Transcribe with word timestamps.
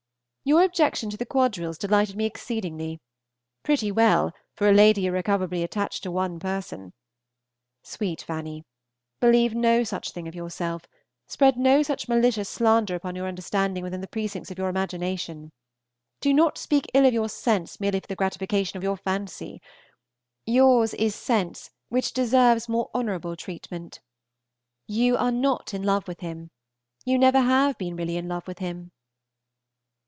Your 0.43 0.63
objection 0.63 1.11
to 1.11 1.17
the 1.17 1.25
quadrilles 1.27 1.77
delighted 1.77 2.15
me 2.17 2.25
exceedingly. 2.25 2.99
Pretty 3.61 3.91
well, 3.91 4.33
for 4.55 4.67
a 4.67 4.73
lady 4.73 5.05
irrecoverably 5.05 5.61
attached 5.61 6.01
to 6.01 6.09
one 6.11 6.39
person! 6.39 6.93
Sweet 7.83 8.23
Fanny, 8.23 8.63
believe 9.19 9.53
no 9.53 9.83
such 9.83 10.09
thing 10.11 10.27
of 10.27 10.33
yourself, 10.33 10.81
spread 11.27 11.57
no 11.57 11.83
such 11.83 12.07
malicious 12.07 12.49
slander 12.49 12.95
upon 12.95 13.15
your 13.15 13.27
understanding 13.27 13.83
within 13.83 14.01
the 14.01 14.07
precincts 14.07 14.49
of 14.49 14.57
your 14.57 14.67
imagination. 14.67 15.51
Do 16.21 16.33
not 16.33 16.57
speak 16.57 16.89
ill 16.95 17.05
of 17.05 17.13
your 17.13 17.29
sense 17.29 17.79
merely 17.79 17.99
for 17.99 18.07
the 18.07 18.15
gratification 18.15 18.77
of 18.77 18.83
your 18.83 18.97
fancy; 18.97 19.61
yours 20.47 20.95
is 20.95 21.13
sense 21.13 21.69
which 21.89 22.13
deserves 22.13 22.67
more 22.67 22.89
honorable 22.95 23.35
treatment. 23.35 23.99
You 24.87 25.17
are 25.17 25.31
not 25.31 25.71
in 25.75 25.83
love 25.83 26.07
with 26.07 26.21
him; 26.21 26.49
you 27.05 27.19
never 27.19 27.41
have 27.41 27.77
been 27.77 27.95
really 27.95 28.17
in 28.17 28.27
love 28.27 28.47
with 28.47 28.57
him. 28.57 28.91